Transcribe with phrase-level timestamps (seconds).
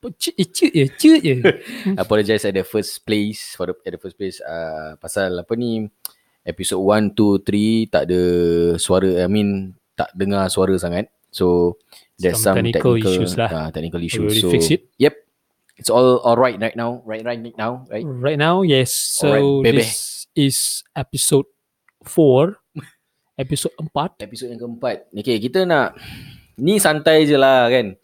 [0.00, 1.34] Cik je, cik je, cik je.
[2.00, 3.52] apologize at the first place.
[3.52, 4.40] For the, at the first place.
[4.40, 5.84] Uh, pasal apa ni.
[6.40, 8.22] Episode 1, 2, 3 tak ada
[8.80, 9.20] suara.
[9.20, 11.12] I mean tak dengar suara sangat.
[11.28, 11.76] So
[12.16, 13.52] there's some, Some technical issues lah.
[13.52, 14.40] Uh, technical issues.
[14.40, 14.88] so fix it.
[14.96, 15.14] Yep.
[15.76, 17.04] It's all all right right now.
[17.04, 17.84] Right right now.
[17.92, 18.04] Right.
[18.04, 18.92] Right now, yes.
[18.92, 19.84] So baby.
[19.84, 21.48] this is episode
[22.08, 22.56] 4.
[23.44, 24.16] episode 4.
[24.24, 25.12] Episod yang keempat.
[25.12, 25.96] Okay, kita nak
[26.60, 27.96] ni santai je lah kan.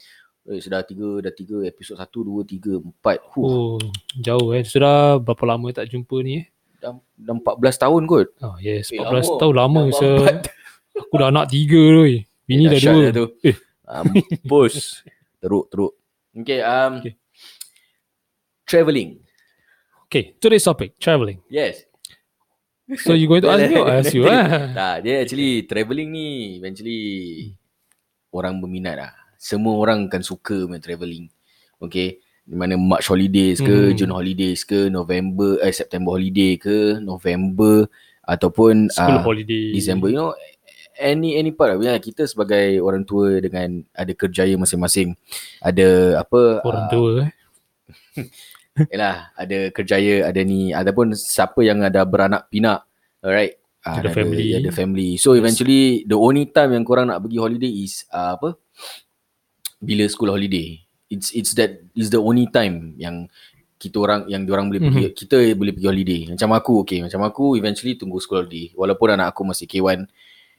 [0.46, 3.18] Eh, sudah tiga, dah tiga episod satu, dua, tiga, empat.
[3.34, 3.78] Huh, Oh,
[4.16, 4.62] jauh eh.
[4.62, 6.46] Sudah berapa lama tak jumpa ni eh?
[6.76, 8.28] dah, dah 14 tahun kot.
[8.40, 9.38] Oh yes, Eh, 14 lama.
[9.38, 9.80] tahun lama.
[9.88, 10.34] Dah empat.
[11.02, 12.02] aku dah anak tiga tu.
[12.46, 13.10] Bini dah dahsyat dua.
[13.12, 13.26] tu.
[13.42, 13.56] Eh.
[13.84, 15.02] Mampus.
[15.42, 15.92] teruk, teruk.
[16.32, 17.14] Okay, um, Okay.
[18.62, 19.18] travelling.
[20.06, 21.42] Okay, today's topic, travelling.
[21.48, 21.82] Yes.
[23.02, 24.22] So you going to ask me or ask you?
[24.26, 24.46] ah?
[24.78, 27.00] Tak, dia actually travelling ni eventually
[28.30, 29.12] orang berminat lah.
[29.36, 31.28] Semua orang kan suka main travelling.
[31.80, 32.20] Okay.
[32.46, 33.96] Di mana March holidays ke, Hmm.
[33.98, 37.90] June holidays ke, November, eh September holiday ke, November
[38.22, 39.74] ataupun School ah, holiday.
[39.74, 40.10] December.
[40.14, 40.30] You know,
[40.98, 41.94] any any part lah.
[41.94, 45.18] Ya, Kita sebagai orang tua dengan ada kerjaya masing-masing.
[45.58, 46.62] Ada apa?
[46.62, 47.30] Orang ah, tua eh.
[48.92, 52.84] Yalah, ada kerjaya, ada ni ataupun siapa yang ada beranak pinak.
[53.24, 53.56] Alright.
[53.86, 54.50] Ah, Ada family.
[54.52, 55.10] Ada family.
[55.16, 58.58] So eventually the only time yang korang nak pergi holiday is uh, apa?
[59.78, 60.80] Bila school holiday.
[61.06, 63.30] It's it's that is the only time yang
[63.76, 65.14] kita orang yang diorang boleh pergi Mhm.
[65.14, 66.20] kita boleh pergi holiday.
[66.32, 68.72] Macam aku okay, macam aku eventually tunggu school holiday.
[68.72, 70.08] Walaupun anak aku masih K1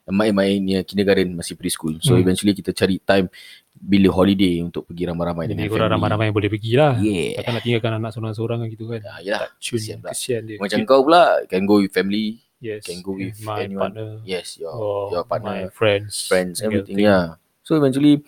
[0.07, 1.99] main-main ni kindergarten masih preschool.
[1.99, 2.23] So Hmm.
[2.23, 3.27] eventually kita cari time
[3.75, 5.91] bila holiday untuk pergi ramai-ramai Jadi dengan family.
[5.91, 6.93] ramai-ramai yang boleh pergi lah.
[6.95, 7.35] Yeah.
[7.35, 9.01] Takkan nak tinggalkan anak seorang-seorang kan gitu kan.
[9.03, 9.51] Ah, yalah.
[9.59, 10.09] Cun, kesian pula.
[10.15, 10.57] kesian dia.
[10.63, 12.87] Macam kau pula can go with family, yes.
[12.87, 13.91] can go with my anyone.
[13.91, 14.09] partner.
[14.23, 16.23] yes, your or your my partner, friends.
[16.23, 16.95] friends, of everything.
[16.95, 17.03] thing.
[17.03, 17.35] Yeah.
[17.67, 18.23] So eventually,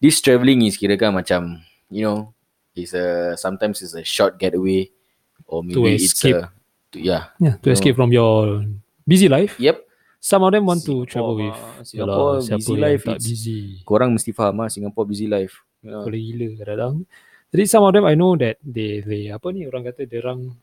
[0.00, 2.32] this travelling is kira kan macam you know,
[2.72, 4.88] is a sometimes it's a short getaway,
[5.44, 6.38] or maybe it's escape.
[6.38, 6.48] a
[6.94, 7.34] to, yeah.
[7.42, 8.64] Yeah, to escape from your
[9.04, 9.58] busy life.
[9.58, 9.82] Yep.
[10.20, 11.44] Some of them want to Singapore travel mah.
[11.44, 11.58] with
[11.88, 13.60] Singapore Yalah, busy life, tak busy.
[13.82, 15.58] Korang mesti faham lah Singapore busy life.
[15.82, 16.04] You know.
[16.06, 16.94] Boleh gila kadang-kadang.
[17.50, 20.54] Jadi some of them I know that they they apa ni orang kata dia orang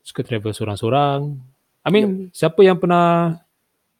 [0.00, 1.36] suka travel seorang-seorang.
[1.82, 3.36] I mean siapa yang pernah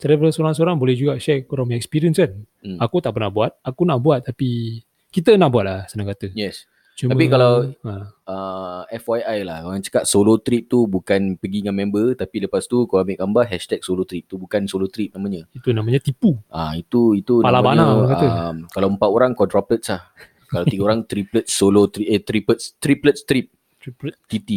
[0.03, 2.35] travel seorang-seorang boleh juga share korang punya experience kan.
[2.59, 2.77] Hmm.
[2.77, 6.35] Aku tak pernah buat, aku nak buat tapi kita nak buat lah senang kata.
[6.35, 6.67] Yes.
[6.93, 11.73] Cuma, Tapi kalau- ha, Uh, FYI lah Orang cakap solo trip tu Bukan pergi dengan
[11.73, 15.49] member Tapi lepas tu Kau ambil gambar Hashtag solo trip tu Bukan solo trip namanya
[15.57, 16.37] itu namanya tipu.
[16.49, 18.27] Ah itu itu Pala namanya, bana orang kata.
[18.29, 20.05] Um, kalau empat orang quadruplets lah.
[20.47, 23.49] kalau tiga orang triplets solo tri, eh triplets triplets trip
[23.81, 24.15] Triplet.
[24.29, 24.51] TT.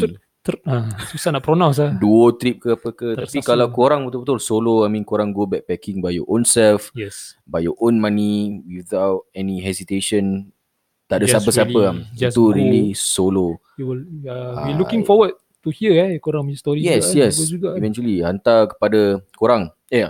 [0.45, 1.97] Ter- ha, susah nak pronounce lah.
[1.97, 3.17] Duo trip ke apa ke.
[3.17, 7.33] Tapi kalau korang betul-betul solo I mean korang go backpacking by your own self, Yes.
[7.44, 10.53] by your own money without any hesitation.
[11.05, 12.53] Tak ada Just siapa-siapa really- just Itu go.
[12.53, 13.57] really solo.
[13.75, 17.09] You will uh, we Ah, looking forward to hear eh korang punya story Yes, juga,
[17.09, 17.17] eh.
[17.25, 17.34] yes.
[17.35, 17.78] Bagus juga, eh.
[17.78, 19.01] Eventually hantar kepada
[19.34, 19.73] korang.
[19.89, 20.05] Eh,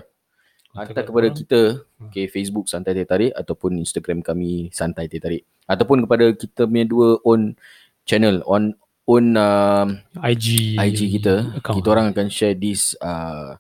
[0.76, 1.40] Hantar hantar kepada korang.
[1.40, 1.60] kita
[1.96, 2.12] Hmm.
[2.12, 6.84] okay, Facebook Santai Teh Tarik ataupun Instagram kami Santai Teh Tarik ataupun kepada kita punya
[6.84, 7.56] dua own
[8.04, 8.76] channel on
[9.06, 9.86] own uh,
[10.26, 11.76] IG IG kita account.
[11.78, 13.54] kita orang akan share this uh,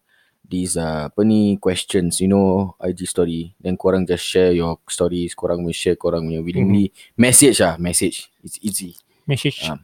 [0.45, 5.33] these uh, apa ni questions you know IG story then korang just share your stories
[5.33, 6.97] korang will share korang punya willingly Hmm.
[7.17, 9.65] message lah message it's easy message.
[9.65, 9.81] Ah.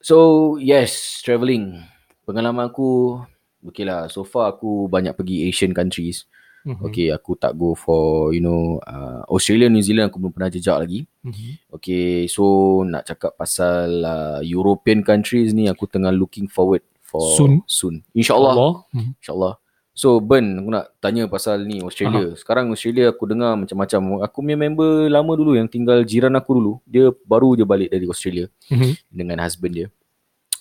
[0.00, 1.82] So yes, travelling.
[2.22, 3.18] Pengalaman aku
[3.60, 4.06] okay lah.
[4.06, 6.30] So far aku banyak pergi Asian countries.
[6.66, 6.82] Mhm.
[6.90, 10.74] Okay, aku tak go for you know uh, Australia, New Zealand aku belum pernah jejak
[10.82, 11.06] lagi.
[11.22, 11.70] Mhm.
[11.78, 12.42] Okay, so
[12.82, 17.62] nak cakap pasal uh, European countries ni aku tengah looking forward for Soon.
[17.70, 18.02] Soon.
[18.10, 18.52] InsyaAllah.
[18.58, 18.72] Allah.
[18.90, 19.10] Mhm.
[19.22, 19.54] InsyaAllah.
[19.96, 22.36] So Ben, aku nak tanya pasal ni Australia.
[22.36, 24.26] Sekarang Australia aku dengar macam-macam.
[24.28, 26.72] Aku punya member lama dulu yang tinggal jiran aku dulu.
[26.84, 28.92] Dia baru je balik dari Australia Mhm.
[29.08, 29.88] dengan husband dia.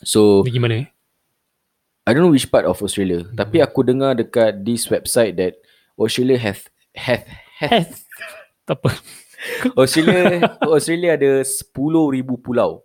[0.06, 0.88] So gimana eh?
[2.06, 5.57] I don't know which part of Australia, tapi aku dengar dekat this website that
[5.95, 6.62] Australia have
[6.94, 7.24] have
[7.59, 7.92] have.
[8.63, 8.92] Tak apa.
[9.75, 10.42] Australia
[10.75, 11.71] Australia ada 10,000
[12.38, 12.81] pulau.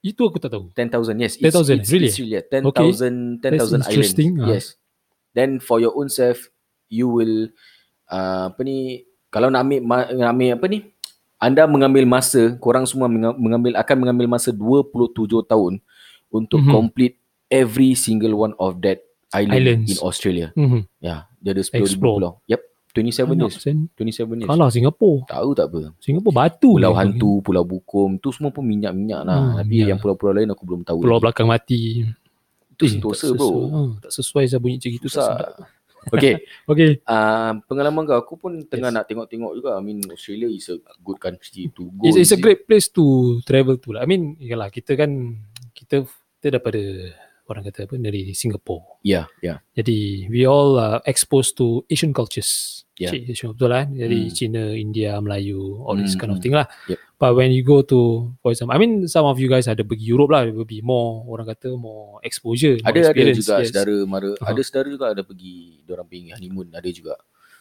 [0.00, 0.70] Itu aku tak tahu.
[0.72, 1.34] 10,000 yes.
[1.36, 2.08] 10,000, it's, really?
[2.08, 2.62] It's really Okay.
[2.62, 3.86] 10,000 That's 10,000 islands.
[3.90, 4.48] interesting, ah.
[4.48, 4.78] Yes.
[5.32, 6.48] Then for your own self
[6.86, 7.50] you will
[8.06, 9.82] uh, apa ni kalau nak ambil
[10.14, 10.78] nak ambil apa ni
[11.36, 15.12] anda mengambil masa korang semua menga- mengambil akan mengambil masa 27
[15.44, 15.82] tahun
[16.30, 16.70] untuk Mhm.
[16.72, 19.88] complete every single one of that island Islands.
[19.90, 20.48] in Australia.
[20.54, 20.86] Mhm.
[20.98, 22.16] Ya, dia ada 10,000 Explore.
[22.18, 22.32] pulau.
[22.44, 22.60] Yep,
[22.90, 23.62] 27 Banyak years.
[23.62, 23.76] sen.
[23.94, 24.48] 27 years.
[24.48, 25.28] Kalah Singapura.
[25.28, 25.80] Tahu tak apa.
[25.96, 26.74] Singapura batu.
[26.74, 26.92] Pulau.
[26.92, 29.38] Hantu, Pulau Bukum, tu semua pun minyak-minyak lah.
[29.38, 29.92] Hmm, Tapi ya.
[29.92, 30.98] yang pulau-pulau lain aku belum tahu.
[30.98, 31.24] Pulau lagi.
[31.24, 31.80] belakang mati.
[32.72, 33.46] Itu Eh, sentosa tak bro.
[33.46, 33.64] sesuai.
[33.68, 35.26] Ha, tak sesuai saya bunyi tak Susah.
[35.30, 35.52] sedap.
[36.06, 37.02] Okay, Okay.
[37.02, 38.96] uh, pengalaman kau, aku pun tengah Yes.
[38.96, 39.74] nak tengok-tengok juga.
[39.74, 42.06] I mean, Australia is a good country to go.
[42.06, 43.02] It's, it's a great place to
[43.42, 44.02] travel to lah.
[44.02, 45.34] I mean, yalah, kita kan,
[45.74, 46.06] kita,
[46.38, 46.78] kita daripada,
[47.46, 49.00] orang kata apa, dari Singapore.
[49.02, 49.62] Ya, ya.
[49.74, 52.82] Jadi, we all are exposed to Asian cultures.
[52.96, 53.12] Yeah.
[53.12, 53.84] Cik, betul lah.
[53.86, 54.32] Jadi, Hmm.
[54.32, 56.44] Cina, India, Melayu, all this Hmm, kind of hmm.
[56.48, 56.64] thing lah.
[56.88, 56.98] Yep.
[57.16, 57.98] But when you go to,
[58.40, 61.24] for example, I mean, some of you guys ada pergi Europe lah, will be more,
[61.28, 63.38] orang kata, more exposure, more Ada ada experience.
[63.40, 63.66] juga yes.
[63.72, 64.52] saudara mara, Aha.
[64.52, 67.14] ada saudara juga ada pergi diorang pergi honeymoon, ada juga.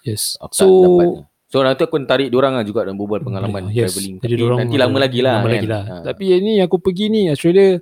[0.03, 0.35] Yes.
[0.39, 1.07] Aku so, dapat.
[1.45, 3.95] So nanti aku tarik diorang lah juga dan berbual pengalaman yes.
[3.95, 4.17] travelling.
[4.19, 5.35] Jadi Tapi nanti lama lagi lah.
[5.39, 5.55] Lama kan?
[5.55, 5.83] lagi lah.
[5.87, 5.95] Ha.
[6.03, 7.79] Tapi yang ni aku pergi ni Australia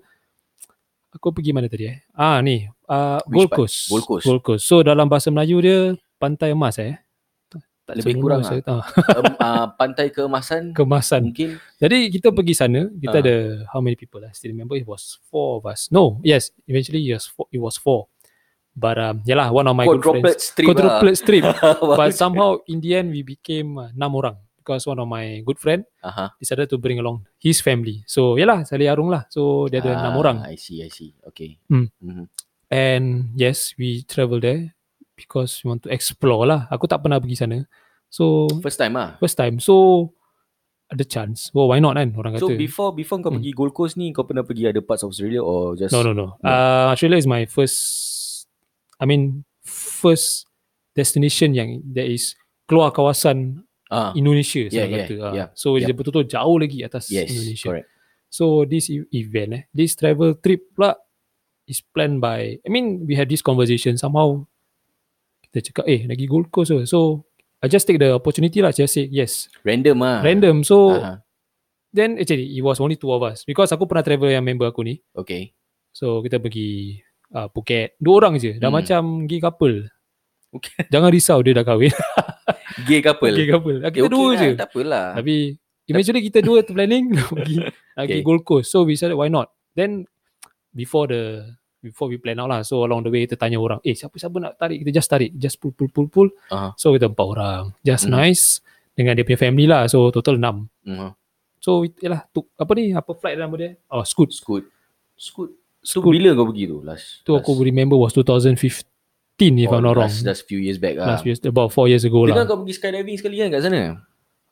[1.14, 1.98] aku pergi mana tadi eh?
[2.12, 3.50] Ah ni, uh, Gold?
[3.54, 3.88] Coast.
[3.88, 4.26] Gold Coast.
[4.26, 4.64] Gold Coast.
[4.66, 5.78] So dalam bahasa Melayu dia
[6.18, 6.98] pantai emas eh.
[7.84, 8.80] Tak Lebih kurang saya, ah,
[9.20, 11.36] um, uh, pantai keemasan kemasan.
[11.36, 13.24] mungkin Jadi kita pergi sana, kita Ah.
[13.28, 13.36] ada
[13.76, 14.24] how many people?
[14.24, 15.92] I still remember it was four of us.
[15.92, 17.52] No, yes, eventually it was four.
[17.52, 18.08] It was four.
[18.72, 20.48] But um, yalah, one of my good quadruplet friends.
[20.48, 20.72] strip lah.
[20.72, 21.44] Quadruplet strip.
[22.00, 25.60] But somehow in the end we became uh, enam orang because one of my good
[25.60, 26.32] friend Aha.
[26.40, 28.00] decided to bring along his family.
[28.08, 29.28] So yalah, saling arung lah.
[29.28, 30.38] So dia ada enam Ah, orang.
[30.48, 31.12] I see, I see.
[31.28, 31.60] Okay.
[31.68, 31.92] Hmm.
[32.00, 32.26] Mhm.
[32.72, 33.06] And
[33.36, 34.72] yes, we travel there
[35.14, 36.72] because we want to explore lah.
[36.72, 37.68] Aku tak pernah pergi sana.
[38.08, 39.20] So First time ah.
[39.20, 39.60] first time.
[39.60, 40.08] So
[40.88, 41.52] ada chance.
[41.52, 42.56] Oh, why not kan orang So kata.
[42.56, 43.44] before before kau Hmm.
[43.44, 46.16] pergi Gold Coast ni kau pernah pergi other parts of Australia or just no, no,
[46.16, 46.38] no.
[46.40, 46.46] No.
[46.46, 47.78] Uh, Australia is my first,
[49.02, 50.46] I mean, first
[50.94, 52.38] destination yang that is
[52.70, 55.14] keluar kawasan Ah, Indonesia Yeah, saya yeah, kata.
[55.22, 55.34] Ah.
[55.34, 55.86] yeah, So yeah.
[55.86, 57.70] dia betul-betul jauh lagi atas yes, Indonesia.
[57.70, 57.88] correct.
[58.28, 60.98] So this e- event eh, this travel trip pula
[61.64, 64.42] is planned by, I mean we had this conversation somehow
[65.46, 66.84] kita cakap eh lagi Gold Coast ke.
[66.84, 67.30] So
[67.62, 69.54] I just take the opportunity lah, just say yes.
[69.62, 70.20] Random ah.
[70.20, 70.66] Random.
[70.66, 71.22] So Aha.
[71.94, 74.82] then actually it was only two of us because aku pernah travel yang member aku
[74.82, 74.98] ni.
[75.14, 75.54] Okay.
[75.94, 76.98] So kita pergi
[77.32, 77.94] uh, Phuket.
[78.02, 78.58] Dua orang je.
[78.58, 78.82] Dah Hmm.
[78.82, 79.86] macam gay couple.
[80.52, 80.90] Okay.
[80.90, 81.94] Jangan risau dia dah kahwin.
[82.84, 83.32] Gay couple.
[83.32, 83.78] gay couple.
[83.82, 84.50] Okay, Kita dua lah, je.
[84.56, 85.08] Tak apalah.
[85.16, 85.36] Tapi
[85.84, 88.20] eventually kita dua tu planning nak pergi nak pergi Okay.
[88.22, 88.68] Gold Coast.
[88.68, 89.52] So we said why not?
[89.72, 90.10] Then
[90.70, 92.62] before the before we plan out lah.
[92.62, 94.82] So along the way kita tanya orang, eh siapa-siapa nak tarik?
[94.82, 95.32] Kita just tarik.
[95.34, 96.30] Just pull pull pull pull.
[96.50, 96.74] Aha.
[96.74, 97.64] So kita empat orang.
[97.82, 98.14] Just Mhm.
[98.14, 98.44] nice
[98.94, 99.86] dengan dia punya family lah.
[99.86, 100.72] So total enam.
[100.82, 101.12] Mhm.
[101.60, 103.76] So yalah tu apa ni apa flight nama dia?
[103.88, 104.32] Oh Scoot.
[104.32, 104.64] Scoot.
[105.14, 105.52] Scoot.
[105.80, 106.12] So Scoot.
[106.12, 107.22] bila kau pergi tu last?
[107.22, 108.88] Tu aku remember was 2015
[109.40, 110.10] if oh, I'm not wrong.
[110.10, 111.18] last, last few years back lah.
[111.18, 112.50] Last year, about four years ago Dengar lah.
[112.50, 113.82] kau pergi skydiving sekali kan kat sana?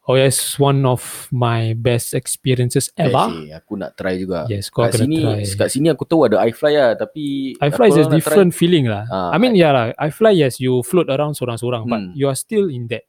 [0.09, 3.29] Oh yes, one of my best experiences ever.
[3.45, 4.49] Eh, aku nak try juga.
[4.49, 5.45] Yes, kau kat kena sini, try.
[5.61, 8.89] kat sini aku tahu ada iFly lah tapi I fly aku is a different feeling
[8.89, 9.05] lah.
[9.13, 9.93] Ah, I mean, yeah lah.
[10.01, 12.17] I fly yes, you float around seorang-seorang, but Hmm.
[12.17, 13.05] you are still in that.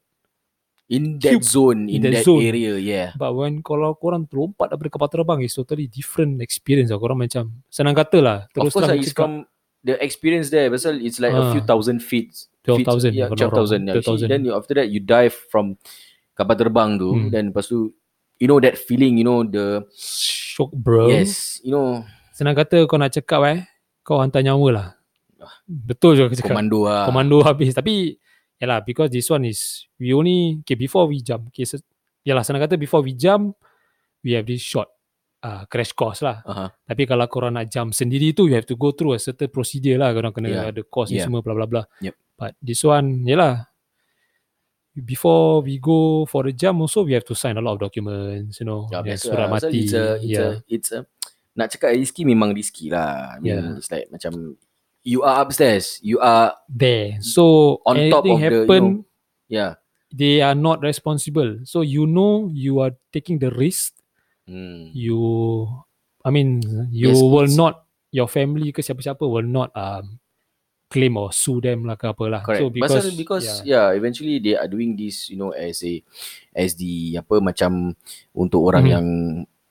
[0.93, 2.45] In that cube, zone, in, in that that, zone.
[2.45, 3.17] area, yeah.
[3.17, 7.01] But when kalau korang terlompat daripada kapal terbang, is totally different experience lah.
[7.01, 8.39] Korang macam senang kata lah.
[8.45, 9.33] Of Terus course lah, terang it's cakap, from
[9.83, 10.71] the experience there.
[10.71, 11.53] Pasal it's like a Ah.
[11.53, 12.33] few thousand feet.
[12.63, 13.79] 12,000 feet, yeah, if I'm not 12,000.
[13.83, 13.87] wrong.
[13.91, 14.07] Yeah.
[14.07, 14.29] 12,000.
[14.31, 15.75] Then you, after that, you dive from
[16.33, 17.11] kapal terbang tu.
[17.11, 17.29] Hmm.
[17.29, 17.91] Then lepas tu,
[18.39, 21.11] you know that feeling, you know the, shock bro.
[21.11, 23.59] yes, you know, Senang kata kau nak cakap eh,
[24.01, 24.89] kau hantar nyawa lah.
[25.67, 26.55] Betul je aku cakap.
[26.55, 27.03] komando lah.
[27.11, 28.15] komando habis tapi
[28.63, 31.83] yalah because this one is we only okay before we jump okay so,
[32.23, 33.59] yalah senang kata before we jump
[34.23, 34.87] we have this short
[35.43, 36.71] uh, crash course lah Aha.
[36.87, 39.99] tapi kalau korang nak jump sendiri tu you have to go through a certain procedure
[39.99, 40.71] lah korang kena Yeah.
[40.71, 41.27] ada course ni Yeah.
[41.29, 42.15] semua bla bla bla Yep.
[42.39, 43.67] but this one yalah
[44.93, 48.61] before we go for the jump also we have to sign a lot of documents
[48.61, 49.57] you know Ya, yeah, surat lah.
[49.57, 50.45] Mati It's a, it's yeah.
[50.45, 51.01] a, it's a,
[51.57, 53.37] nak cakap risky memang risky lah.
[53.37, 53.77] I mean, Yeah.
[53.77, 54.57] it's like macam,
[55.05, 59.05] you are upstairs, you are, there so On top anything of the, you happen know,
[59.49, 59.73] yeah.
[60.13, 63.97] they are not responsible so you know you are taking the risk
[64.43, 64.91] Hmm.
[64.91, 65.23] you
[66.27, 70.19] I mean you Yes, will it's- not your family ke siapa-siapa will not um,
[70.93, 72.41] claim or sue them lah ke apa lah.
[72.45, 72.61] Correct.
[72.61, 73.89] So because, Pasal because yeah.
[73.89, 76.05] yeah, eventually they are doing this, you know, as a
[76.53, 77.97] as the apa macam
[78.37, 78.93] untuk orang Mhm.
[78.93, 79.07] yang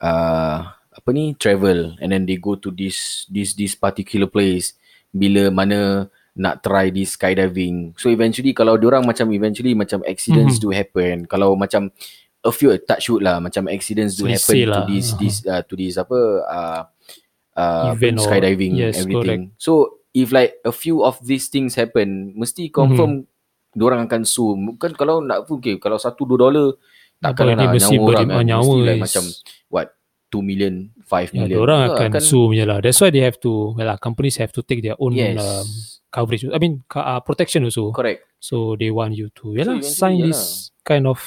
[0.02, 4.74] uh, apa ni travel and then they go to this this this particular place
[5.14, 7.94] bila mana nak try this skydiving.
[8.02, 10.64] So eventually kalau orang macam eventually macam accidents Mhm.
[10.64, 11.16] do happen.
[11.30, 11.92] Kalau macam
[12.42, 14.84] a few touch wood lah macam accidents do happen Selesai to lah.
[14.90, 15.20] this Uh-huh.
[15.22, 16.20] this uh, to this apa
[16.50, 16.82] uh,
[17.58, 19.54] uh, Event or- skydiving yes, everything.
[19.62, 23.86] So if like a few of these things happen, mesti confirm mm-hmm.
[23.86, 24.58] orang akan sue.
[24.58, 26.68] Bukan kalau nak okay, kalau satu dua dolar
[27.22, 28.44] takkan nak mesti nyawa orang kan.
[28.44, 29.24] nyawa Mesti like is- macam
[29.70, 29.88] what
[30.32, 31.60] 2 million, 5 yeah, million.
[31.60, 32.80] orang Tu akan sue punya lah.
[32.80, 35.36] That's why they have to well, lah, companies have to take their own Yes.
[35.44, 35.68] um,
[36.08, 36.48] coverage.
[36.48, 37.92] I mean uh, protection also.
[37.92, 38.24] Correct.
[38.40, 41.20] So they want you to yeah, lah, eventually, sign yeah this kind of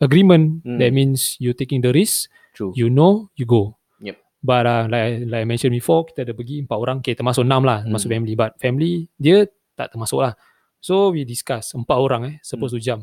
[0.00, 0.62] agreement.
[0.64, 0.78] Hmm.
[0.78, 2.28] That means you taking the risk.
[2.56, 2.72] True.
[2.76, 3.76] You know, you go.
[4.00, 4.16] Yep.
[4.40, 7.64] But uh, like like I mentioned before, kita ada pergi empat orang, okay, termasuk enam
[7.64, 8.16] lah, termasuk Hmm.
[8.20, 8.34] family.
[8.36, 9.44] But family dia
[9.76, 10.32] tak termasuk lah.
[10.80, 12.80] So we discuss empat orang eh supposed Hmm.
[12.80, 13.02] to jump.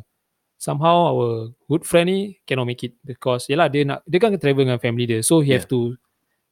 [0.58, 4.64] Somehow our good friend ni cannot make it because yelah dia nak dia kan travel
[4.64, 5.20] dengan family dia.
[5.20, 5.60] So he Yeah.
[5.60, 6.00] have to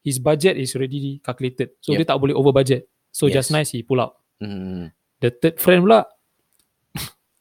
[0.03, 1.77] his budget is already calculated.
[1.79, 1.97] So Yep.
[2.03, 2.91] dia tak boleh over budget.
[3.09, 3.47] So Yes.
[3.47, 4.19] just nice he pull out.
[4.43, 4.91] Hmm.
[5.23, 6.05] The third friend pula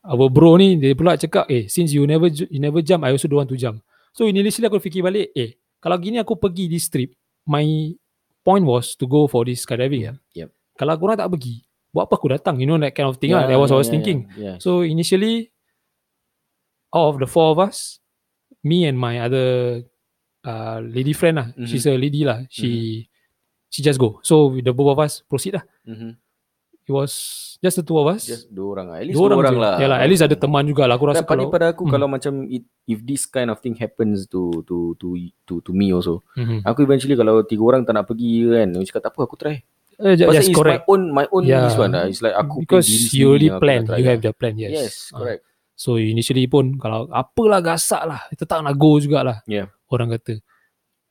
[0.04, 3.28] our bro ni dia pula cakap eh since you never you never jump I also
[3.28, 3.84] don't want to jump.
[4.16, 7.12] So initially aku fikir balik eh kalau gini aku pergi this trip
[7.48, 7.64] my
[8.40, 10.08] point was to go for this skydiving.
[10.08, 10.48] Yep, yep.
[10.76, 13.44] Kalau korang tak pergi buat apa aku datang you know that kind of thing lah.
[13.44, 14.30] That was I was thinking.
[14.38, 14.56] Yeah.
[14.62, 15.50] So initially,
[16.94, 17.98] out of the four of us,
[18.64, 19.82] me and my other
[20.46, 21.66] uh, lady friend lah, Mhm.
[21.68, 22.46] she's a lady lah.
[22.48, 23.04] She
[23.68, 24.18] she just go.
[24.24, 25.64] So the both of us proceed lah.
[25.86, 26.16] Mhm.
[26.90, 27.12] It was
[27.56, 28.26] just the two of us.
[28.26, 28.96] Just dua orang lah.
[28.98, 29.62] At least dua dua, orang, je.
[29.62, 29.74] lah.
[29.78, 30.98] Yalah, at least ada teman juga lah.
[30.98, 31.92] Aku rasa kalau pada aku Hmm.
[31.94, 35.14] kalau macam it, if this kind of thing happens to to to
[35.46, 36.18] to to me also.
[36.34, 36.66] Mhm.
[36.66, 39.56] Aku eventually kalau tiga orang tak nak pergi kan, aku cakap tak apa aku try.
[40.00, 40.82] Eh, Pasal yes, it's correct.
[40.82, 41.62] my own my own Yeah.
[41.62, 42.08] this one lah.
[42.08, 44.58] It's like aku Because you already plan, you have the plan.
[44.58, 44.72] Yes.
[44.72, 45.22] Yes, Ah.
[45.22, 45.42] correct.
[45.76, 49.46] So initially pun kalau apalah gasak lah, tetap nak go jugalah.
[49.46, 49.70] Yeah.
[49.86, 50.42] Orang kata.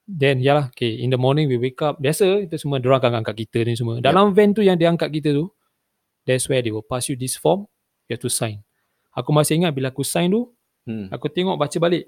[0.04, 2.02] Then yalah, okay, in the morning we wake up.
[2.02, 4.02] Biasa itu semua diorang akan angkat kita ni semua.
[4.02, 5.54] Dalam van tu yang dia angkat kita tu,
[6.30, 7.66] that's where they will pass you this form,
[8.06, 8.62] you have to sign.
[9.18, 10.54] Aku masih ingat bila aku sign tu,
[10.86, 11.10] Hmm.
[11.10, 12.06] aku tengok baca balik.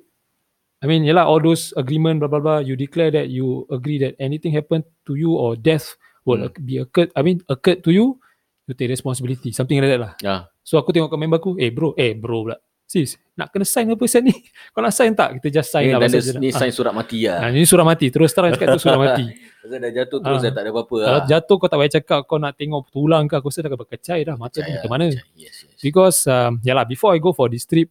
[0.81, 4.17] I mean, yalah all those agreement blah blah blah, you declare that you agree that
[4.17, 6.53] anything happen to you or death will Hmm.
[6.61, 8.21] be occurred, I mean occurred to you,
[8.69, 10.13] you take responsibility, something like that lah.
[10.21, 12.57] Ah, So aku tengok kat member aku, eh bro, eh bro pula.
[12.91, 14.35] Sis, nak kena sign apa set ni?
[14.75, 15.39] Kau nak sign tak?
[15.39, 16.03] Kita just sign ni, lah.
[16.03, 17.39] dan pasal dia, ni nak- sign surat mati ah.
[17.39, 17.39] lah.
[17.39, 18.05] Ah, ini surah mati.
[18.11, 19.25] Terus terang cakap tu surah mati.
[19.31, 20.43] Pasal dah jatuh terus Ah.
[20.43, 21.25] dah tak ada apa-apa Kalau lah.
[21.25, 24.35] jatuh kau tak payah cakap kau nak tengok tulang ke aku rasa dah berkecai dah
[24.35, 25.07] mata ni ke mana.
[25.07, 25.23] Yes,
[25.63, 25.79] yes.
[25.79, 27.87] Because um, yalah before I go for this trip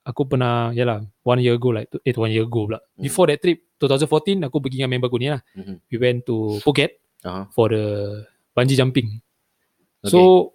[0.00, 2.78] aku pernah yalah one year ago like eh one year ago pula.
[2.78, 3.02] Hmm.
[3.02, 5.42] Before that trip 2014 aku pergi dengan member aku ni lah.
[5.58, 5.74] Mhm.
[5.90, 7.50] We went to Phuket Aha.
[7.50, 7.84] for the
[8.54, 9.18] bungee jumping.
[10.00, 10.14] Okay.
[10.14, 10.52] So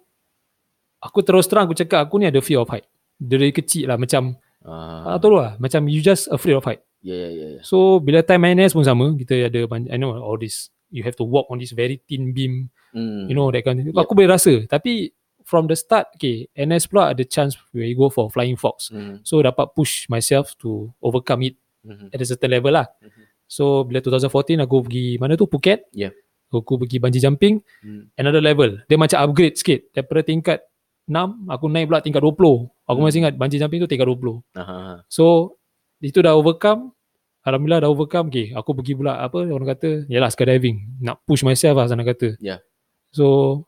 [0.98, 2.88] aku terus terang aku cakap aku ni ada fear of height.
[3.16, 6.82] Dari kecil lah macam Ah, tak tahu lah macam you just afraid of height.
[6.98, 7.60] ya, ya, ya, ya.
[7.62, 11.24] So bila time NS pun sama kita ada I know all this you have to
[11.24, 13.28] walk on this very thin beam Hmm.
[13.28, 13.94] you know that kind of thing.
[13.94, 14.02] Yep.
[14.02, 15.14] Aku boleh rasa tapi
[15.46, 18.90] from the start okay NS pula ada chance where you go for flying fox.
[18.90, 19.22] Hmm.
[19.22, 21.54] So dapat push myself to overcome it
[21.86, 22.10] Mhm.
[22.10, 22.90] at a certain level lah.
[22.98, 23.22] Mhm.
[23.46, 25.86] So bila 2014 aku pergi mana tu Phuket.
[25.94, 26.10] Yeah.
[26.50, 28.10] Aku pergi bungee jumping Hmm.
[28.18, 28.82] another level.
[28.90, 30.58] Dia macam upgrade sikit daripada tingkat
[31.06, 32.66] 6 aku naik pula tingkat 20.
[32.86, 34.40] Aku masih ingat bungee jumping tu tingkat 20.
[34.54, 34.94] Aha, aha.
[35.10, 35.58] So
[35.98, 36.94] itu dah overcome.
[37.42, 38.30] Alhamdulillah dah overcome.
[38.30, 40.98] Okay, aku pergi pula apa orang kata, yalah skydiving.
[41.02, 42.38] Nak push myself lah sana kata.
[42.38, 42.62] Yeah.
[43.10, 43.62] So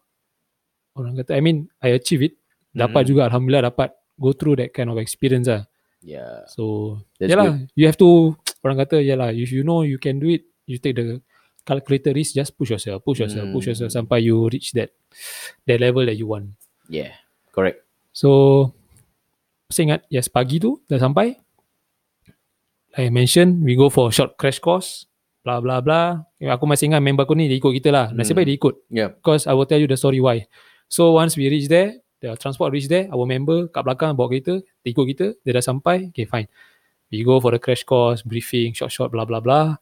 [0.95, 2.35] orang kata I mean I achieve it.
[2.71, 3.09] Dapat Mhm.
[3.11, 5.67] juga alhamdulillah dapat go through that kind of experience lah.
[6.03, 6.47] Yeah.
[6.47, 8.35] So That's yalah, you have to
[8.67, 11.19] orang kata yalah if you know you can do it, you take the
[11.67, 13.75] calculated risk just push yourself, push yourself, push Hmm.
[13.75, 14.95] yourself sampai you reach that
[15.67, 16.55] that level that you want.
[16.87, 17.19] Yeah.
[17.51, 17.83] Correct.
[18.11, 18.71] So
[19.69, 21.37] saya ingat yes pagi tu dah sampai.
[22.97, 25.05] Like I mentioned, we go for short crash course,
[25.45, 26.25] blah blah blah.
[26.41, 28.07] Aku masih ingat member aku ni dia ikut kita lah.
[28.17, 28.41] Nasib Hmm.
[28.41, 28.75] baik dia ikut.
[28.89, 29.09] Yeah.
[29.13, 30.49] Because I will tell you the story why.
[30.89, 34.57] So once we reach there, the transport reach there, our member kat belakang bawa kereta,
[34.81, 36.49] dia ikut kita, dia dah sampai, okay fine.
[37.13, 39.77] We go for the crash course, briefing, short short, blah blah blah.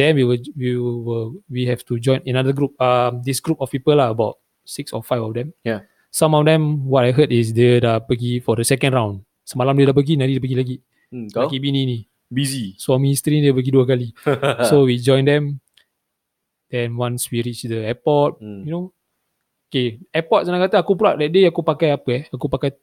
[0.00, 2.72] Then we will we will we have to join another group.
[2.80, 5.52] Um, this group of people lah, about six or five of them.
[5.60, 5.84] Yeah.
[6.08, 9.25] Some of them, what I heard is dia dah pergi for the second round.
[9.46, 10.76] Semalam dia dah pergi, nanti dia pergi lagi.
[11.06, 11.98] Hmm, kau Laki bini ni.
[12.26, 12.74] busy.
[12.74, 14.10] Suami isteri dia pergi dua kali.
[14.68, 15.62] so we join them.
[16.66, 18.66] Then once we reach the airport, Hmm.
[18.66, 18.90] you know,
[19.70, 22.22] okay, airport senang kata aku pula that day aku pakai apa eh?
[22.34, 22.74] Aku pakai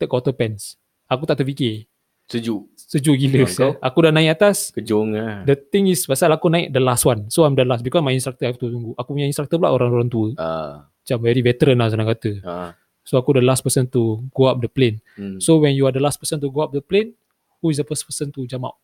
[0.00, 0.80] third quarter pants.
[1.04, 1.84] Aku tak terfikir.
[2.28, 2.68] Sejuk.
[2.76, 3.44] Sejuk gila.
[3.64, 4.72] Oh, aku dah naik atas.
[4.72, 5.44] Kejong lah.
[5.44, 7.28] The thing is pasal aku naik the last one.
[7.28, 8.92] So I'm the last because my instructor to tunggu.
[8.96, 10.32] Aku punya instructor pula orang-orang tua.
[10.36, 10.88] Ah.
[10.88, 12.32] Macam very veteran lah senang kata.
[12.44, 12.72] Ah.
[13.08, 15.00] So aku the last person to go up the plane.
[15.16, 15.40] Hmm.
[15.40, 17.16] So when you are the last person to go up the plane,
[17.64, 18.76] who is the first person to jump out?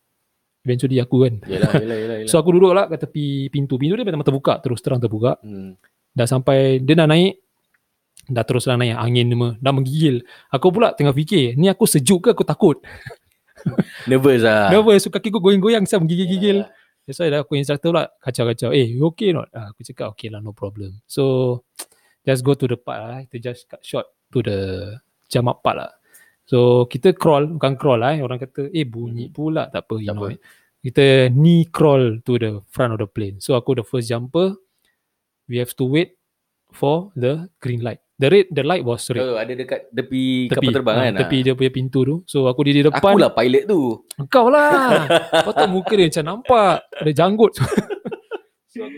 [0.65, 1.45] Eventually aku kan.
[1.45, 2.15] Yelah, yelah, yelah.
[2.25, 2.29] yelah.
[2.33, 3.77] So aku duduk lah kat tepi pintu.
[3.77, 4.57] Pintu dia memang terbuka.
[4.65, 5.37] Terus terang terbuka.
[5.45, 5.77] hmm.
[6.17, 7.37] Dah sampai, dia dah naik.
[8.25, 8.97] Dah terus lah naik.
[8.97, 9.53] Angin semua.
[9.61, 10.25] Dah menggigil.
[10.49, 12.81] Aku pula tengah fikir, ni aku sejuk ke aku takut?
[14.09, 14.73] Nervous lah.
[14.73, 15.05] Nervous.
[15.05, 15.85] So kaki aku goyang-goyang.
[15.85, 16.65] Saya menggigil-gigil.
[16.65, 16.73] Yelah.
[17.05, 18.73] That's why dah aku instructor pula kacau-kacau.
[18.73, 19.53] Eh, you okay not?
[19.53, 21.05] Ah, aku cakap, okay lah, no problem.
[21.05, 21.61] So,
[22.25, 23.17] just go to the part lah.
[23.29, 24.57] Kita just cut short to the
[25.29, 25.91] jump up part lah.
[26.45, 28.17] So, kita crawl, bukan crawl lah.
[28.17, 28.21] Eh.
[28.21, 29.69] Orang kata, eh bunyi pula.
[29.69, 30.29] Tak apa, you Tak know.
[30.29, 30.37] apa.
[30.85, 33.41] Kita knee crawl to the front of the plane.
[33.41, 34.53] So, aku the first jumper.
[35.49, 36.17] We have to wait
[36.73, 38.01] for the green light.
[38.15, 39.27] The red, the light was red.
[39.27, 41.13] Oh, ada dekat tepi, tepi, kapal terbang ah, kan?
[41.19, 42.15] tepi dia punya pintu tu.
[42.23, 43.11] So aku diri depan.
[43.11, 44.07] Aku lah pilot tu.
[44.31, 45.03] Kau lah.
[45.43, 46.87] Kau tahu muka dia macam nampak.
[46.95, 47.59] Ada janggut.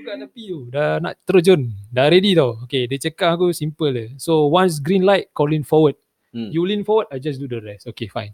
[0.08, 0.60] so aku kat tepi tu.
[0.72, 1.62] Dah nak terjun.
[1.92, 2.64] Dah ready tau.
[2.64, 4.06] Okay, dia cakap aku simple je.
[4.16, 6.00] So once green light, kau lean forward.
[6.32, 6.48] Hmm.
[6.52, 7.92] You lean forward, I just do the rest.
[7.92, 8.32] Okay, fine.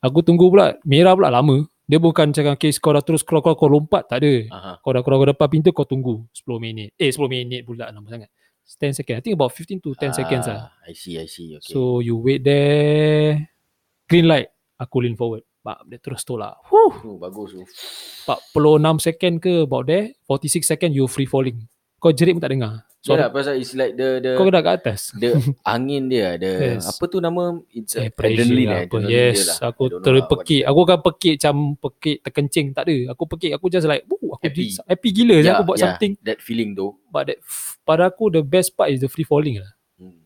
[0.00, 0.80] Aku tunggu pula.
[0.88, 1.68] Merah pula lama.
[1.90, 4.06] Dia bukan cakap, okay, kau dah terus keluar-keluar, kau lompat.
[4.06, 4.34] Tak ada.
[4.48, 4.72] Aha.
[4.80, 6.94] Kau dah keluar depan pintu, kau tunggu 10 minit.
[6.96, 8.30] Eh, 10 minit pula lama sangat.
[8.78, 9.18] 10 second.
[9.18, 10.70] I think about 15 to 10 seconds lah.
[10.70, 11.58] Ah, I see, I see.
[11.58, 11.74] Okay.
[11.74, 13.50] So you wait there.
[14.06, 14.54] Green light.
[14.78, 15.42] Aku lean forward.
[15.60, 16.56] Bak, dia terus tolak.
[16.64, 16.92] Huh.
[16.98, 17.62] tu bagus tu.
[18.24, 20.16] 46 second ke about there.
[20.24, 21.68] 46 second you free falling.
[22.00, 22.88] Kau jerit pun tak dengar.
[23.00, 25.08] So, yeah, pasal it's like the the kau dah kat atas.
[25.16, 25.32] the
[25.64, 26.84] angin dia, the Yes.
[26.84, 27.56] apa tu nama?
[27.72, 28.96] It's Eh, adrenaline, lah eh, apa.
[29.00, 29.72] adrenaline Yes, lah.
[29.72, 30.68] Aku terus lah.
[30.68, 32.66] Aku akan pekik macam pekik terkencing.
[32.76, 32.96] Tak ada.
[33.16, 33.56] Aku pekik.
[33.56, 34.76] Aku just like, Woo, aku Happy.
[34.76, 35.84] happy, happy gila yeah, Yeah, aku buat yeah.
[35.96, 36.12] something.
[36.20, 36.92] That feeling tu.
[37.08, 37.40] But that,
[37.88, 39.72] pada aku the best part is the free falling lah.
[39.96, 40.20] Hmm.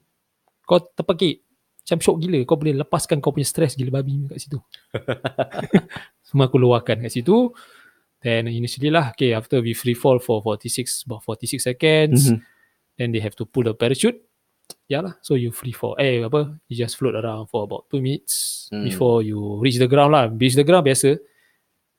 [0.67, 1.44] Kau terpekik.
[1.85, 2.39] Macam syok gila.
[2.49, 4.57] Kau boleh lepaskan kau punya stress gila babi kat situ.
[6.27, 7.53] Semua aku luahkan kat situ.
[8.25, 12.41] Then initially lah, okay, after we free fall for 46, about 46 seconds, Mhm.
[12.97, 14.17] then they have to pull the parachute.
[14.89, 15.93] Yeah lah, so you free fall.
[16.01, 18.81] Eh, apa, you just float around for about 2 minutes Hmm.
[18.89, 20.33] before you reach the ground lah.
[20.33, 21.21] Reach the ground biasa.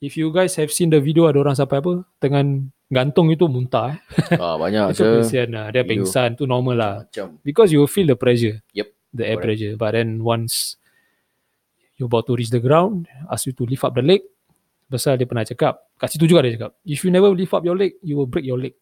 [0.02, 3.94] If you guys have seen the video, ada orang sampai apa, dengan gantung itu muntah
[3.94, 3.98] eh.
[4.42, 5.70] ah, banyak Itu so, kesian lah.
[5.70, 8.66] Dia pengsan, tu normal lah macam because you will feel the pressure.
[8.74, 9.48] Yep, The air correct.
[9.56, 9.74] pressure.
[9.80, 10.76] But then once
[11.96, 14.20] you about to reach the ground, ask you to lift up the leg.
[14.86, 17.74] Pasal dia pernah cakap, kat situ juga dia cakap, if you never lift up your
[17.74, 18.76] leg, you will break your leg.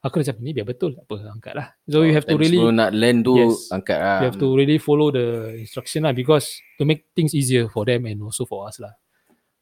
[0.00, 0.94] Aku dah cakap, ni biar betul.
[0.96, 1.66] Tak apa, angkat lah.
[1.90, 3.68] So you have to really, sebelum nak land tu Yes.
[3.74, 4.18] angkat lah.
[4.22, 6.46] you have to really follow the instruction lah because
[6.78, 8.94] to make things easier for them and also for us lah.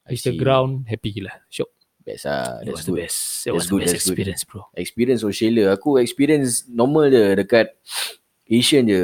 [0.04, 1.42] I Reach the ground, happy lah.
[1.48, 1.70] Syok.
[2.04, 2.60] Best lah.
[2.64, 3.16] That's was the best.
[3.18, 4.12] It That's was the good, best that's good.
[4.16, 4.60] experience bro.
[4.76, 5.66] Experience Australia.
[5.74, 7.66] Aku experience normal je dekat
[8.48, 9.02] Asian je.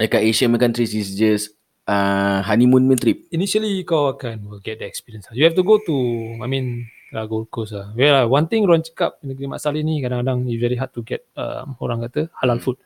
[0.00, 1.52] Dekat Asian countries is just
[1.84, 3.18] uh, honeymoon punya trip.
[3.28, 5.28] initially kau akan will get the experience.
[5.36, 5.94] You have to go to,
[6.40, 7.92] I mean, uh, Gold Coast lah.
[7.92, 11.26] Well, one thing orang cakap negeri Mak Saleh ni kadang-kadang it's very hard to get
[11.36, 12.64] um, orang kata halal Hmm.
[12.64, 12.76] food.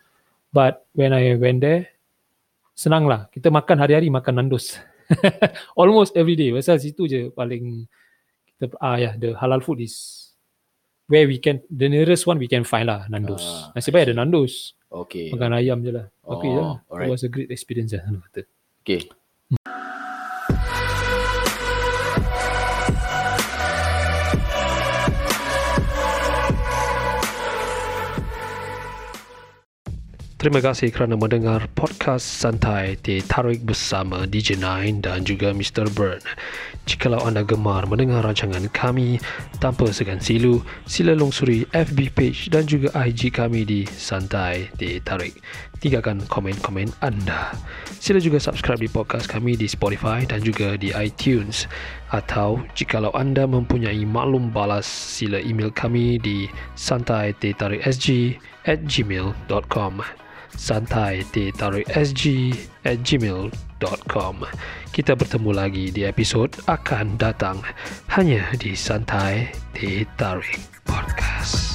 [0.50, 1.90] But when I went there,
[2.74, 3.26] senang lah.
[3.30, 4.78] Kita makan hari-hari makan Nandos.
[5.78, 6.50] Almost every day.
[6.54, 7.86] Pasal situ je paling
[8.54, 10.23] kita, ah yeah, the halal food is
[11.08, 13.44] where we can, the nearest one we can find lah Nandos.
[13.44, 14.74] Ah, Nasib baik ada Nandos.
[14.94, 15.34] Okay.
[15.34, 16.06] Makan ayam je lah.
[16.22, 16.74] Okay Oh, je lah.
[16.78, 17.10] It alright.
[17.10, 18.06] was a great experience lah.
[18.84, 19.08] Okay.
[30.44, 35.88] Terima kasih kerana mendengar podcast santai Teh Tarik bersama DJ Nine dan juga Mr.
[35.96, 36.20] Burn.
[36.84, 39.16] Jikalau anda gemar mendengar rancangan kami
[39.56, 45.40] tanpa segan silu, sila lungsuri FB page dan juga IG kami di Santai Teh Tarik.
[45.80, 47.56] Tinggalkan komen-komen anda.
[47.96, 51.64] Sila juga subscribe di podcast kami di Spotify dan juga di iTunes.
[52.12, 58.36] Atau jikalau anda mempunyai maklum balas, sila email kami di santai.tarikSG
[58.68, 60.04] at gmail.com
[60.56, 61.26] santai
[61.90, 62.54] sg
[62.86, 64.36] at gmail.com
[64.94, 67.58] Kita bertemu lagi di episod akan datang
[68.14, 71.73] hanya di Santai Teh Tarik.